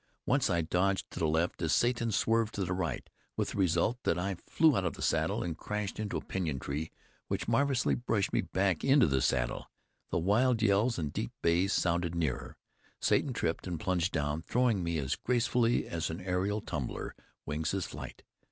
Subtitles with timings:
[0.25, 3.07] Once I dodged to the left, as Satan swerved to the right,
[3.37, 6.57] with the result that I flew out of the saddle, and crashed into a pinyon
[6.57, 6.91] tree,
[7.27, 9.69] which marvelously brushed me back into the saddle.
[10.09, 12.57] The wild yells and deep bays sounded nearer.
[12.99, 17.13] Satan tripped and plunged down, throwing me as gracefully as an aerial tumbler
[17.45, 18.23] wings his flight.